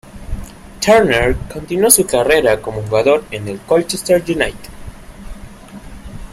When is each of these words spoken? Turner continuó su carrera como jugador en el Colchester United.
Turner 0.79 1.35
continuó 1.53 1.91
su 1.91 2.07
carrera 2.07 2.59
como 2.59 2.81
jugador 2.81 3.23
en 3.29 3.47
el 3.47 3.59
Colchester 3.59 4.19
United. 4.27 4.71